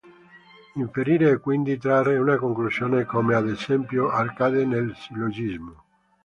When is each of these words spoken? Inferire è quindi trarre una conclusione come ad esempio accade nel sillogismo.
Inferire 0.77 1.29
è 1.31 1.39
quindi 1.39 1.77
trarre 1.77 2.17
una 2.17 2.35
conclusione 2.37 3.05
come 3.05 3.35
ad 3.35 3.47
esempio 3.47 4.09
accade 4.09 4.65
nel 4.65 4.95
sillogismo. 4.95 5.83